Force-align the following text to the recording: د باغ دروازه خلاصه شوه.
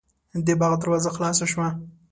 د 0.45 0.47
باغ 0.59 0.73
دروازه 0.81 1.09
خلاصه 1.15 1.45
شوه. 1.51 1.67